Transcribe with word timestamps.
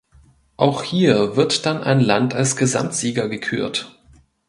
Auch 0.57 0.81
hier 0.81 1.35
wird 1.35 1.67
dann 1.67 1.83
ein 1.83 1.99
Land 1.99 2.33
als 2.33 2.55
Gesamtsieger 2.55 3.29
gekürt. 3.29 3.99